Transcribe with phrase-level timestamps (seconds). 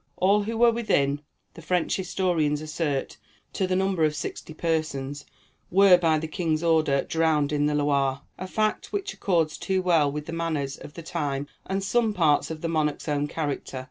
[0.17, 1.21] All who were within,
[1.53, 3.17] the French historians assert,
[3.53, 5.27] to the number of sixty persons,
[5.69, 10.11] were, by the king's order, drowned in the Loire, a fact which accords too well
[10.11, 13.79] with the manners of the time and some parts of the monarch's own character.